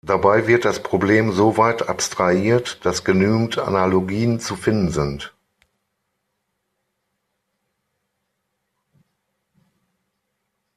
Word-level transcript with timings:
Dabei 0.03 0.47
wird 0.47 0.65
das 0.65 0.81
Problem 0.81 1.31
so 1.31 1.57
weit 1.57 1.87
abstrahiert, 1.87 2.83
dass 2.83 3.03
genügend 3.03 3.59
Analogien 3.59 4.39
zu 4.39 4.55
finden 4.55 4.89
sind. 4.89 5.35